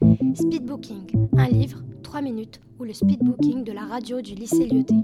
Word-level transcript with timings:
Speedbooking, 0.00 1.28
un 1.36 1.48
livre, 1.48 1.82
3 2.02 2.22
minutes, 2.22 2.58
ou 2.78 2.84
le 2.84 2.94
speedbooking 2.94 3.64
de 3.64 3.72
la 3.72 3.82
radio 3.82 4.22
du 4.22 4.34
lycée 4.34 4.66
Lyoté. 4.66 4.94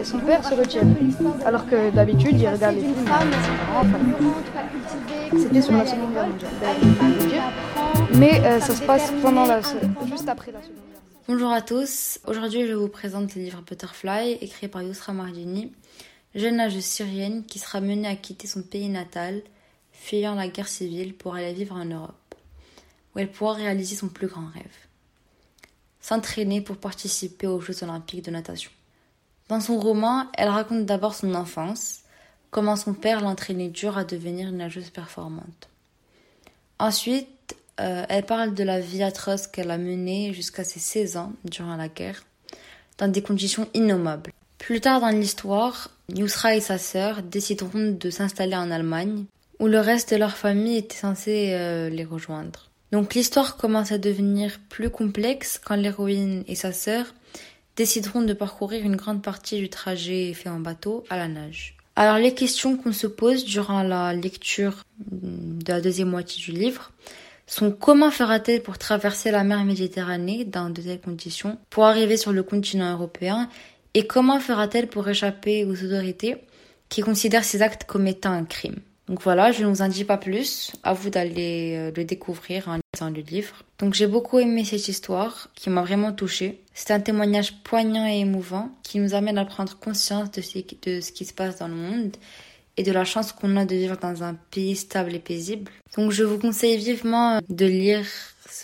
Et 0.00 0.04
son 0.04 0.18
père 0.20 0.42
se 0.42 0.54
retient. 0.54 0.86
Alors 1.44 1.66
que 1.66 1.90
d'habitude, 1.94 2.40
il 2.40 2.48
regarde 2.48 2.76
les 2.76 2.80
films. 2.80 2.94
C'était 5.36 5.60
sur 5.60 5.72
la 5.74 5.86
Seconde 5.86 6.12
Guerre 6.12 6.28
mondiale. 6.28 6.50
Mais 8.14 8.40
euh, 8.40 8.60
ça 8.60 8.74
se 8.74 8.82
passe 8.82 9.12
pendant 9.20 9.44
la, 9.44 9.60
juste 10.06 10.28
après 10.28 10.52
la 10.52 10.62
Seconde 10.62 10.76
Guerre. 10.76 11.00
Bonjour 11.28 11.50
à 11.52 11.60
tous. 11.60 12.18
Aujourd'hui, 12.26 12.66
je 12.66 12.72
vous 12.72 12.88
présente 12.88 13.34
le 13.34 13.42
livre 13.42 13.62
Butterfly, 13.62 14.38
écrit 14.40 14.68
par 14.68 14.82
Yousra 14.82 15.12
Mardini, 15.12 15.70
jeune 16.34 16.56
nageuse 16.56 16.84
syrienne 16.84 17.44
qui 17.44 17.58
sera 17.58 17.80
menée 17.80 18.08
à 18.08 18.16
quitter 18.16 18.46
son 18.46 18.62
pays 18.62 18.88
natal, 18.88 19.42
fuyant 19.92 20.34
la 20.34 20.48
guerre 20.48 20.68
civile 20.68 21.14
pour 21.14 21.34
aller 21.34 21.52
vivre 21.52 21.76
en 21.76 21.84
Europe, 21.84 22.34
où 23.14 23.18
elle 23.18 23.30
pourra 23.30 23.54
réaliser 23.54 23.96
son 23.96 24.08
plus 24.08 24.28
grand 24.28 24.46
rêve 24.46 24.90
s'entraîner 26.00 26.60
pour 26.60 26.76
participer 26.76 27.46
aux 27.46 27.60
Jeux 27.60 27.82
olympiques 27.84 28.24
de 28.24 28.30
natation. 28.30 28.70
Dans 29.48 29.60
son 29.60 29.78
roman, 29.78 30.26
elle 30.36 30.48
raconte 30.48 30.86
d'abord 30.86 31.14
son 31.14 31.34
enfance, 31.34 32.00
comment 32.50 32.76
son 32.76 32.94
père 32.94 33.20
l'entraînait 33.20 33.68
dur 33.68 33.98
à 33.98 34.04
devenir 34.04 34.48
une 34.48 34.58
nageuse 34.58 34.90
performante. 34.90 35.68
Ensuite, 36.78 37.56
euh, 37.80 38.04
elle 38.08 38.24
parle 38.24 38.54
de 38.54 38.64
la 38.64 38.80
vie 38.80 39.02
atroce 39.02 39.46
qu'elle 39.46 39.70
a 39.70 39.78
menée 39.78 40.32
jusqu'à 40.32 40.64
ses 40.64 40.80
16 40.80 41.16
ans 41.16 41.32
durant 41.44 41.76
la 41.76 41.88
guerre, 41.88 42.24
dans 42.98 43.08
des 43.08 43.22
conditions 43.22 43.68
innommables. 43.74 44.32
Plus 44.60 44.80
tard 44.80 45.00
dans 45.00 45.08
l'histoire, 45.08 45.88
Yusra 46.14 46.54
et 46.54 46.60
sa 46.60 46.78
sœur 46.78 47.22
décideront 47.22 47.96
de 47.98 48.10
s'installer 48.10 48.54
en 48.54 48.70
Allemagne, 48.70 49.24
où 49.58 49.66
le 49.66 49.80
reste 49.80 50.12
de 50.12 50.18
leur 50.18 50.36
famille 50.36 50.76
était 50.76 50.96
censé 50.96 51.54
euh, 51.54 51.88
les 51.88 52.04
rejoindre. 52.04 52.70
Donc 52.92 53.14
l'histoire 53.14 53.56
commence 53.56 53.90
à 53.90 53.98
devenir 53.98 54.60
plus 54.68 54.90
complexe 54.90 55.60
quand 55.64 55.76
l'héroïne 55.76 56.44
et 56.46 56.54
sa 56.54 56.72
sœur 56.72 57.06
décideront 57.74 58.22
de 58.22 58.34
parcourir 58.34 58.84
une 58.84 58.96
grande 58.96 59.22
partie 59.22 59.58
du 59.58 59.70
trajet 59.70 60.34
fait 60.34 60.50
en 60.50 60.60
bateau 60.60 61.04
à 61.08 61.16
la 61.16 61.26
nage. 61.26 61.76
Alors 61.96 62.18
les 62.18 62.34
questions 62.34 62.76
qu'on 62.76 62.92
se 62.92 63.06
pose 63.06 63.44
durant 63.44 63.82
la 63.82 64.12
lecture 64.12 64.84
de 65.10 65.72
la 65.72 65.80
deuxième 65.80 66.10
moitié 66.10 66.42
du 66.44 66.52
livre 66.52 66.92
sont 67.46 67.72
comment 67.72 68.10
fera-t-elle 68.10 68.62
pour 68.62 68.78
traverser 68.78 69.30
la 69.30 69.42
mer 69.42 69.64
Méditerranée 69.64 70.44
dans 70.44 70.68
de 70.68 70.82
telles 70.82 71.00
conditions 71.00 71.58
pour 71.70 71.84
arriver 71.84 72.16
sur 72.16 72.32
le 72.32 72.42
continent 72.42 72.92
européen 72.92 73.48
et 73.94 74.06
comment 74.06 74.40
fera-t-elle 74.40 74.86
pour 74.86 75.08
échapper 75.08 75.64
aux 75.64 75.84
autorités 75.84 76.36
qui 76.88 77.02
considèrent 77.02 77.44
ces 77.44 77.62
actes 77.62 77.84
comme 77.84 78.06
étant 78.06 78.32
un 78.32 78.44
crime? 78.44 78.80
Donc 79.10 79.22
voilà, 79.22 79.50
je 79.50 79.64
ne 79.64 79.68
vous 79.68 79.82
en 79.82 79.88
dis 79.88 80.04
pas 80.04 80.18
plus, 80.18 80.70
à 80.84 80.92
vous 80.92 81.10
d'aller 81.10 81.74
euh, 81.76 81.90
le 81.96 82.04
découvrir 82.04 82.68
en 82.68 82.78
lisant 82.94 83.10
le 83.10 83.22
livre. 83.22 83.64
Donc 83.80 83.94
j'ai 83.94 84.06
beaucoup 84.06 84.38
aimé 84.38 84.64
cette 84.64 84.86
histoire 84.86 85.48
qui 85.56 85.68
m'a 85.68 85.82
vraiment 85.82 86.12
touchée. 86.12 86.60
C'est 86.74 86.92
un 86.92 87.00
témoignage 87.00 87.54
poignant 87.64 88.06
et 88.06 88.20
émouvant 88.20 88.70
qui 88.84 89.00
nous 89.00 89.14
amène 89.14 89.36
à 89.36 89.44
prendre 89.44 89.76
conscience 89.80 90.30
de 90.30 90.40
ce, 90.40 90.58
de 90.82 91.00
ce 91.00 91.10
qui 91.10 91.24
se 91.24 91.34
passe 91.34 91.58
dans 91.58 91.66
le 91.66 91.74
monde 91.74 92.16
et 92.76 92.84
de 92.84 92.92
la 92.92 93.04
chance 93.04 93.32
qu'on 93.32 93.56
a 93.56 93.64
de 93.64 93.74
vivre 93.74 93.96
dans 93.96 94.22
un 94.22 94.34
pays 94.52 94.76
stable 94.76 95.12
et 95.12 95.18
paisible. 95.18 95.72
Donc 95.96 96.12
je 96.12 96.22
vous 96.22 96.38
conseille 96.38 96.76
vivement 96.76 97.40
de 97.48 97.66
lire 97.66 98.06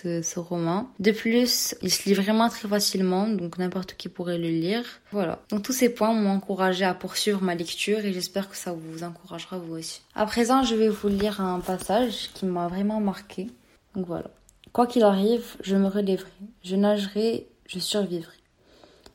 ce, 0.02 0.38
roman. 0.38 0.88
De 0.98 1.10
plus, 1.10 1.74
il 1.82 1.90
se 1.90 2.08
lit 2.08 2.14
vraiment 2.14 2.48
très 2.48 2.68
facilement, 2.68 3.28
donc 3.28 3.58
n'importe 3.58 3.94
qui 3.94 4.08
pourrait 4.08 4.38
le 4.38 4.48
lire. 4.48 4.84
Voilà. 5.12 5.40
Donc 5.50 5.62
tous 5.62 5.72
ces 5.72 5.88
points 5.88 6.12
m'ont 6.12 6.30
encouragé 6.30 6.84
à 6.84 6.94
poursuivre 6.94 7.42
ma 7.42 7.54
lecture 7.54 8.04
et 8.04 8.12
j'espère 8.12 8.48
que 8.48 8.56
ça 8.56 8.72
vous 8.72 9.04
encouragera 9.04 9.58
vous 9.58 9.74
aussi. 9.74 10.02
À 10.14 10.26
présent, 10.26 10.62
je 10.62 10.74
vais 10.74 10.88
vous 10.88 11.08
lire 11.08 11.40
un 11.40 11.60
passage 11.60 12.30
qui 12.34 12.46
m'a 12.46 12.68
vraiment 12.68 13.00
marqué. 13.00 13.48
Donc 13.94 14.06
voilà. 14.06 14.30
Quoi 14.72 14.86
qu'il 14.86 15.04
arrive, 15.04 15.44
je 15.62 15.76
me 15.76 15.88
relèverai, 15.88 16.28
je 16.62 16.76
nagerai, 16.76 17.46
je 17.66 17.78
survivrai. 17.78 18.34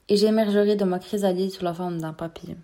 Et 0.09 0.17
j'émergerai 0.17 0.75
de 0.75 0.83
ma 0.83 0.99
chrysalide 0.99 1.51
sous 1.51 1.63
la 1.63 1.73
forme 1.73 1.99
d'un 1.99 2.13
papillon. 2.13 2.57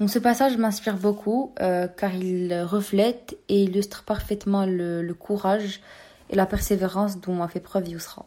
Donc 0.00 0.10
ce 0.10 0.18
passage 0.18 0.56
m'inspire 0.56 0.96
beaucoup 0.96 1.54
euh, 1.60 1.86
car 1.86 2.14
il 2.14 2.52
reflète 2.62 3.36
et 3.48 3.64
illustre 3.64 4.02
parfaitement 4.02 4.64
le, 4.64 5.02
le 5.02 5.14
courage 5.14 5.80
et 6.30 6.36
la 6.36 6.46
persévérance 6.46 7.20
dont 7.20 7.42
a 7.42 7.48
fait 7.48 7.60
preuve 7.60 7.88
Yousra. 7.88 8.24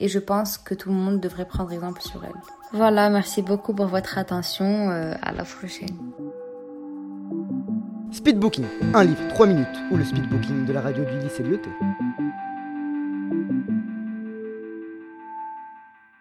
Et 0.00 0.08
je 0.08 0.20
pense 0.20 0.58
que 0.58 0.74
tout 0.74 0.90
le 0.90 0.94
monde 0.94 1.18
devrait 1.18 1.46
prendre 1.46 1.72
exemple 1.72 2.02
sur 2.02 2.24
elle. 2.24 2.34
Voilà, 2.72 3.10
merci 3.10 3.42
beaucoup 3.42 3.74
pour 3.74 3.86
votre 3.86 4.16
attention. 4.16 4.90
Euh, 4.90 5.14
à 5.22 5.32
la 5.32 5.42
prochaine. 5.42 5.88
Speedbooking, 8.12 8.64
un 8.94 9.04
livre, 9.04 9.28
3 9.28 9.46
minutes, 9.46 9.66
ou 9.90 9.96
le 9.96 10.04
speedbooking 10.04 10.66
de 10.66 10.72
la 10.72 10.80
radio 10.80 11.04
du 11.04 11.18
lycée 11.18 11.42
Lyoté. 11.42 11.68